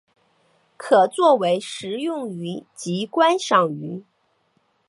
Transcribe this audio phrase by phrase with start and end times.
[0.77, 4.03] 可做为食用鱼及观赏鱼。